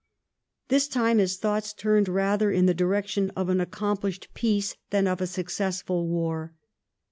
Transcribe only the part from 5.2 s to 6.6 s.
a successful war.